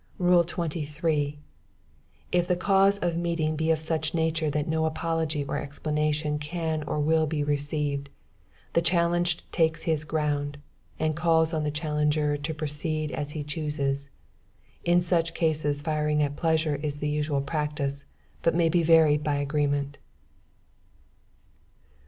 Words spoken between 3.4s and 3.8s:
be of